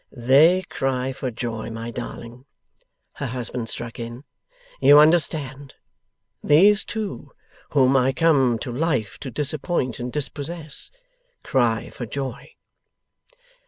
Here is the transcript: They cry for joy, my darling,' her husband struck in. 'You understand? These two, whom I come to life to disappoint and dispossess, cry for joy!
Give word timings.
They 0.11 0.63
cry 0.63 1.13
for 1.13 1.29
joy, 1.29 1.69
my 1.69 1.91
darling,' 1.91 2.45
her 3.17 3.27
husband 3.27 3.69
struck 3.69 3.99
in. 3.99 4.23
'You 4.79 4.97
understand? 4.97 5.75
These 6.43 6.83
two, 6.83 7.33
whom 7.73 7.95
I 7.95 8.11
come 8.11 8.57
to 8.65 8.71
life 8.71 9.19
to 9.19 9.29
disappoint 9.29 9.99
and 9.99 10.11
dispossess, 10.11 10.89
cry 11.43 11.91
for 11.91 12.07
joy! 12.07 12.55